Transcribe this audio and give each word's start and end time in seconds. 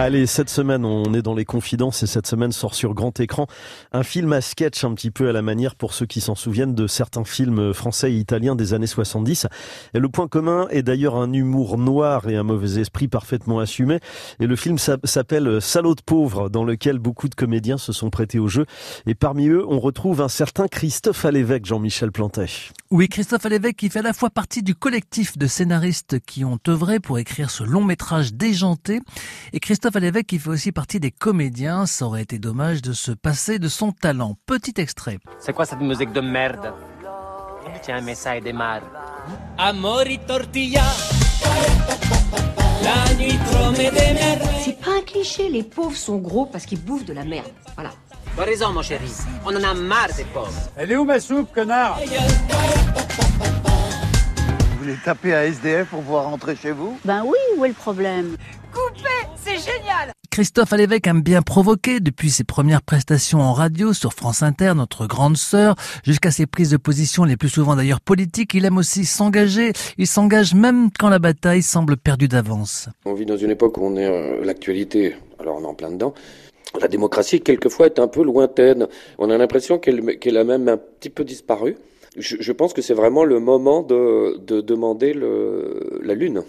Allez, 0.00 0.26
cette 0.26 0.48
semaine, 0.48 0.84
on 0.84 1.12
est 1.12 1.22
dans 1.22 1.34
les 1.34 1.44
confidences 1.44 2.04
et 2.04 2.06
cette 2.06 2.28
semaine 2.28 2.52
sort 2.52 2.76
sur 2.76 2.94
grand 2.94 3.18
écran 3.18 3.48
un 3.90 4.04
film 4.04 4.32
à 4.32 4.40
sketch 4.40 4.84
un 4.84 4.94
petit 4.94 5.10
peu 5.10 5.28
à 5.28 5.32
la 5.32 5.42
manière, 5.42 5.74
pour 5.74 5.92
ceux 5.92 6.06
qui 6.06 6.20
s'en 6.20 6.36
souviennent, 6.36 6.76
de 6.76 6.86
certains 6.86 7.24
films 7.24 7.74
français 7.74 8.12
et 8.12 8.16
italiens 8.16 8.54
des 8.54 8.74
années 8.74 8.86
70. 8.86 9.48
Et 9.94 9.98
le 9.98 10.08
point 10.08 10.28
commun 10.28 10.68
est 10.70 10.84
d'ailleurs 10.84 11.16
un 11.16 11.32
humour 11.32 11.78
noir 11.78 12.28
et 12.28 12.36
un 12.36 12.44
mauvais 12.44 12.80
esprit 12.80 13.08
parfaitement 13.08 13.58
assumé. 13.58 13.98
Et 14.38 14.46
le 14.46 14.54
film 14.54 14.78
s'appelle 14.78 15.60
Salaud 15.60 15.96
de 15.96 16.02
pauvre, 16.02 16.48
dans 16.48 16.62
lequel 16.62 17.00
beaucoup 17.00 17.28
de 17.28 17.34
comédiens 17.34 17.76
se 17.76 17.92
sont 17.92 18.10
prêtés 18.10 18.38
au 18.38 18.46
jeu. 18.46 18.66
Et 19.06 19.16
parmi 19.16 19.48
eux, 19.48 19.66
on 19.68 19.80
retrouve 19.80 20.20
un 20.20 20.28
certain 20.28 20.68
Christophe 20.68 21.24
Alévèque, 21.24 21.66
Jean-Michel 21.66 22.12
Plantet. 22.12 22.46
Oui, 22.92 23.08
Christophe 23.08 23.46
Alévèque 23.46 23.76
qui 23.76 23.90
fait 23.90 23.98
à 23.98 24.02
la 24.02 24.12
fois 24.12 24.30
partie 24.30 24.62
du 24.62 24.76
collectif 24.76 25.36
de 25.36 25.48
scénaristes 25.48 26.20
qui 26.20 26.44
ont 26.44 26.60
œuvré 26.68 27.00
pour 27.00 27.18
écrire 27.18 27.50
ce 27.50 27.64
long 27.64 27.82
métrage 27.82 28.32
déjanté. 28.32 29.00
Et 29.52 29.58
Christophe 29.58 29.87
Christophe 29.88 30.02
Alévèque 30.02 30.26
qui 30.26 30.38
fait 30.38 30.50
aussi 30.50 30.70
partie 30.70 31.00
des 31.00 31.10
comédiens, 31.10 31.86
ça 31.86 32.04
aurait 32.04 32.20
été 32.20 32.38
dommage 32.38 32.82
de 32.82 32.92
se 32.92 33.10
passer 33.10 33.58
de 33.58 33.68
son 33.68 33.90
talent. 33.90 34.36
Petit 34.44 34.74
extrait. 34.76 35.18
C'est 35.38 35.54
quoi 35.54 35.64
cette 35.64 35.80
musique 35.80 36.12
de 36.12 36.20
merde? 36.20 36.74
Tiens, 37.80 38.02
mais 38.02 38.14
ça 38.14 38.38
démarre. 38.38 38.82
Amori 39.56 40.18
tortilla. 40.26 40.82
La 42.82 43.14
nuit 43.14 43.38
C'est 44.62 44.78
pas 44.78 44.90
un 44.98 45.00
cliché, 45.06 45.48
les 45.48 45.62
pauvres 45.62 45.96
sont 45.96 46.18
gros 46.18 46.44
parce 46.44 46.66
qu'ils 46.66 46.82
bouffent 46.82 47.06
de 47.06 47.14
la 47.14 47.24
merde. 47.24 47.48
Voilà. 47.74 47.92
T'as 48.36 48.44
raison, 48.44 48.70
mon 48.74 48.82
chéri. 48.82 49.10
On 49.46 49.56
en 49.56 49.62
a 49.62 49.72
marre 49.72 50.12
des 50.14 50.24
pauvres. 50.24 50.52
Elle 50.76 50.92
est 50.92 50.96
où 50.96 51.06
ma 51.06 51.18
soupe, 51.18 51.50
connard? 51.54 51.98
Vous 54.70 54.78
voulez 54.80 54.98
taper 55.02 55.34
à 55.34 55.46
SDF 55.46 55.88
pour 55.88 56.02
pouvoir 56.02 56.24
rentrer 56.24 56.56
chez 56.56 56.72
vous? 56.72 56.98
Ben 57.06 57.22
oui, 57.24 57.38
où 57.56 57.64
est 57.64 57.68
le 57.68 57.74
problème? 57.74 58.36
C'est 59.48 59.72
génial 59.72 60.12
Christophe 60.30 60.72
Alévèque 60.72 61.06
aime 61.06 61.22
bien 61.22 61.42
provoquer 61.42 62.00
depuis 62.00 62.30
ses 62.30 62.44
premières 62.44 62.82
prestations 62.82 63.40
en 63.40 63.52
radio 63.52 63.92
sur 63.92 64.12
France 64.12 64.42
Inter, 64.42 64.74
notre 64.76 65.06
grande 65.06 65.36
sœur, 65.36 65.74
jusqu'à 66.04 66.30
ses 66.30 66.46
prises 66.46 66.70
de 66.70 66.76
position 66.76 67.24
les 67.24 67.36
plus 67.36 67.48
souvent 67.48 67.74
d'ailleurs 67.74 68.00
politiques. 68.00 68.54
Il 68.54 68.64
aime 68.64 68.76
aussi 68.76 69.04
s'engager. 69.04 69.72
Il 69.96 70.06
s'engage 70.06 70.54
même 70.54 70.90
quand 70.96 71.08
la 71.08 71.18
bataille 71.18 71.62
semble 71.62 71.96
perdue 71.96 72.28
d'avance. 72.28 72.88
On 73.04 73.14
vit 73.14 73.26
dans 73.26 73.36
une 73.36 73.50
époque 73.50 73.78
où 73.78 73.84
on 73.84 73.96
est 73.96 74.06
euh, 74.06 74.44
l'actualité, 74.44 75.16
alors 75.40 75.56
on 75.56 75.62
est 75.62 75.66
en 75.66 75.74
plein 75.74 75.90
dedans. 75.90 76.14
La 76.80 76.86
démocratie, 76.86 77.40
quelquefois, 77.40 77.86
est 77.86 77.98
un 77.98 78.08
peu 78.08 78.22
lointaine. 78.22 78.86
On 79.18 79.30
a 79.30 79.38
l'impression 79.38 79.78
qu'elle 79.78 80.36
a 80.36 80.44
même 80.44 80.68
un 80.68 80.76
petit 80.76 81.10
peu 81.10 81.24
disparu. 81.24 81.76
Je, 82.16 82.52
pense 82.52 82.72
que 82.74 82.82
c'est 82.82 82.94
vraiment 82.94 83.24
le 83.24 83.40
moment 83.40 83.82
de, 83.82 84.38
de 84.38 84.60
demander 84.60 85.14
le, 85.14 86.00
la 86.02 86.14
Lune 86.14 86.42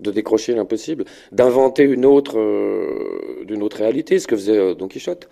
de 0.00 0.10
décrocher 0.10 0.54
l'impossible, 0.54 1.04
d'inventer 1.32 1.84
une 1.84 2.04
autre, 2.04 2.38
euh, 2.38 3.44
d'une 3.44 3.62
autre 3.62 3.78
réalité, 3.78 4.18
ce 4.18 4.26
que 4.26 4.36
faisait 4.36 4.58
euh, 4.58 4.74
Don 4.74 4.88
Quichotte. 4.88 5.28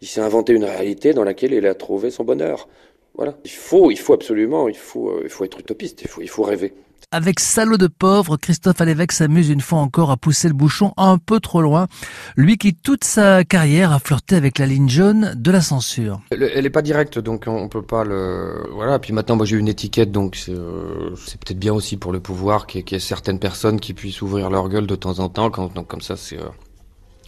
Il 0.00 0.08
s'est 0.08 0.20
inventé 0.20 0.52
une 0.52 0.64
réalité 0.64 1.12
dans 1.12 1.24
laquelle 1.24 1.52
il 1.52 1.66
a 1.66 1.74
trouvé 1.74 2.10
son 2.10 2.24
bonheur. 2.24 2.68
Voilà. 3.14 3.36
Il 3.44 3.50
faut, 3.50 3.90
il 3.90 3.98
faut 3.98 4.12
absolument, 4.12 4.68
il 4.68 4.76
faut, 4.76 5.10
euh, 5.10 5.22
il 5.24 5.30
faut 5.30 5.44
être 5.44 5.58
utopiste, 5.58 6.02
il 6.02 6.08
faut, 6.08 6.20
il 6.20 6.28
faut 6.28 6.42
rêver. 6.42 6.72
Avec 7.10 7.40
Salaud 7.40 7.78
de 7.78 7.86
pauvre, 7.86 8.36
Christophe 8.36 8.82
Alévèque 8.82 9.12
s'amuse 9.12 9.48
une 9.48 9.62
fois 9.62 9.78
encore 9.78 10.10
à 10.10 10.18
pousser 10.18 10.46
le 10.46 10.52
bouchon 10.52 10.92
un 10.98 11.16
peu 11.16 11.40
trop 11.40 11.62
loin. 11.62 11.86
Lui 12.36 12.58
qui 12.58 12.74
toute 12.74 13.02
sa 13.02 13.44
carrière 13.44 13.92
a 13.92 13.98
flirté 13.98 14.36
avec 14.36 14.58
la 14.58 14.66
ligne 14.66 14.90
jaune 14.90 15.32
de 15.34 15.50
la 15.50 15.62
censure. 15.62 16.20
Elle 16.30 16.66
est 16.66 16.70
pas 16.70 16.82
directe, 16.82 17.18
donc 17.18 17.44
on 17.46 17.66
peut 17.70 17.80
pas 17.80 18.04
le. 18.04 18.62
Voilà. 18.74 18.98
Puis 18.98 19.14
maintenant, 19.14 19.36
moi 19.36 19.46
j'ai 19.46 19.56
une 19.56 19.68
étiquette, 19.68 20.12
donc 20.12 20.36
c'est 20.36 20.52
euh, 20.52 21.14
peut-être 21.40 21.58
bien 21.58 21.72
aussi 21.72 21.96
pour 21.96 22.12
le 22.12 22.20
pouvoir 22.20 22.66
qu'il 22.66 22.82
y, 22.86 22.94
ait 22.94 22.98
certaines 22.98 23.38
personnes 23.38 23.80
qui 23.80 23.94
puissent 23.94 24.20
ouvrir 24.20 24.50
leur 24.50 24.68
gueule 24.68 24.86
de 24.86 24.94
temps 24.94 25.18
en 25.20 25.30
temps. 25.30 25.48
Donc 25.48 25.86
comme 25.86 26.02
ça, 26.02 26.14
c'est. 26.14 26.38
Euh, 26.38 26.44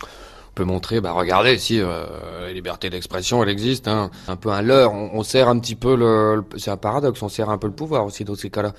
on 0.02 0.52
peut 0.56 0.64
montrer, 0.64 1.00
bah 1.00 1.12
regardez, 1.12 1.56
si 1.56 1.80
euh, 1.80 2.04
la 2.42 2.52
liberté 2.52 2.90
d'expression, 2.90 3.42
elle 3.42 3.48
existe. 3.48 3.88
Hein. 3.88 4.10
Un 4.28 4.36
peu 4.36 4.50
un 4.50 4.60
leurre. 4.60 4.92
On, 4.92 5.12
on 5.14 5.22
sert 5.22 5.48
un 5.48 5.58
petit 5.58 5.76
peu 5.76 5.96
le 5.96 6.44
c'est 6.58 6.70
un 6.70 6.76
paradoxe. 6.76 7.22
On 7.22 7.30
sert 7.30 7.48
un 7.48 7.56
peu 7.56 7.68
le 7.68 7.72
pouvoir 7.72 8.04
aussi 8.04 8.26
dans 8.26 8.34
ces 8.34 8.50
cas-là. 8.50 8.74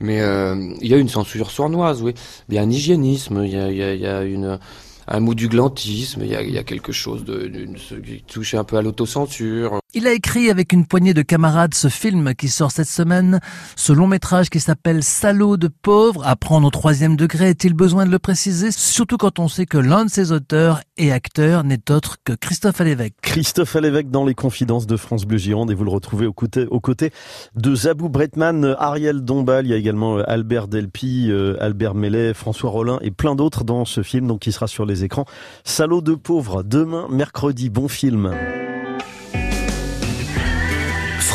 Mais 0.00 0.20
euh, 0.20 0.74
il 0.80 0.88
y 0.88 0.94
a 0.94 0.96
une 0.96 1.08
censure 1.08 1.50
sournoise, 1.50 2.02
oui. 2.02 2.14
Il 2.48 2.54
y 2.54 2.58
a 2.58 2.62
un 2.62 2.70
hygiénisme, 2.70 3.42
il 3.44 3.52
y 3.52 3.56
a, 4.06 4.22
une 4.22 4.58
un 5.10 5.20
mot 5.20 5.34
du 5.34 5.48
il 5.48 6.26
y 6.26 6.36
a, 6.36 6.42
y 6.42 6.58
a 6.58 6.64
quelque 6.64 6.92
chose 6.92 7.24
de, 7.24 7.46
de, 7.46 8.00
qui 8.00 8.22
touche 8.22 8.54
un 8.54 8.64
peu 8.64 8.76
à 8.76 8.82
l'autocensure. 8.82 9.80
Il 9.98 10.06
a 10.06 10.12
écrit 10.12 10.48
avec 10.48 10.72
une 10.72 10.86
poignée 10.86 11.12
de 11.12 11.22
camarades 11.22 11.74
ce 11.74 11.88
film 11.88 12.32
qui 12.36 12.46
sort 12.46 12.70
cette 12.70 12.86
semaine, 12.86 13.40
ce 13.74 13.92
long 13.92 14.06
métrage 14.06 14.48
qui 14.48 14.60
s'appelle 14.60 15.02
Salaud 15.02 15.56
de 15.56 15.66
pauvre, 15.66 16.24
à 16.24 16.36
prendre 16.36 16.68
au 16.68 16.70
troisième 16.70 17.16
degré, 17.16 17.48
est-il 17.48 17.74
besoin 17.74 18.06
de 18.06 18.12
le 18.12 18.20
préciser, 18.20 18.70
surtout 18.70 19.16
quand 19.16 19.40
on 19.40 19.48
sait 19.48 19.66
que 19.66 19.76
l'un 19.76 20.04
de 20.04 20.08
ses 20.08 20.30
auteurs 20.30 20.82
et 20.98 21.10
acteurs 21.10 21.64
n'est 21.64 21.90
autre 21.90 22.14
que 22.22 22.32
Christophe 22.32 22.80
Alévèque. 22.80 23.14
Christophe 23.22 23.74
Alévèque 23.74 24.08
dans 24.08 24.24
les 24.24 24.36
confidences 24.36 24.86
de 24.86 24.96
France 24.96 25.24
Bleu 25.24 25.36
Gironde 25.38 25.72
et 25.72 25.74
vous 25.74 25.82
le 25.82 25.90
retrouvez 25.90 26.26
aux 26.26 26.80
côtés, 26.80 27.10
de 27.56 27.74
Zabou 27.74 28.08
Bretman, 28.08 28.76
Ariel 28.78 29.22
Dombal, 29.22 29.66
il 29.66 29.70
y 29.70 29.74
a 29.74 29.78
également 29.78 30.18
euh, 30.18 30.30
Albert 30.30 30.68
Delpi, 30.68 31.26
euh, 31.28 31.56
Albert 31.58 31.96
Mellet, 31.96 32.34
François 32.34 32.70
Rollin 32.70 33.00
et 33.02 33.10
plein 33.10 33.34
d'autres 33.34 33.64
dans 33.64 33.84
ce 33.84 34.04
film 34.04 34.28
donc 34.28 34.42
qui 34.42 34.52
sera 34.52 34.68
sur 34.68 34.86
les 34.86 35.02
écrans. 35.02 35.24
Salaud 35.64 36.02
de 36.02 36.14
pauvre, 36.14 36.62
demain 36.62 37.08
mercredi, 37.10 37.68
bon 37.68 37.88
film. 37.88 38.32